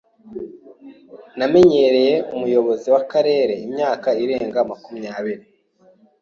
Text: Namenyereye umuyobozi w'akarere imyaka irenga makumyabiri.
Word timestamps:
Namenyereye 1.37 2.15
umuyobozi 2.35 2.87
w'akarere 2.93 3.53
imyaka 3.65 4.09
irenga 4.23 4.59
makumyabiri. 4.71 5.43